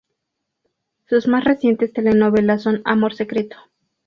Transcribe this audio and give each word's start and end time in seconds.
Sus 1.07 1.27
más 1.27 1.43
recientes 1.43 1.93
telenovelas 1.93 2.63
son 2.63 2.81
"Amor 2.85 3.13
Secreto". 3.13 3.55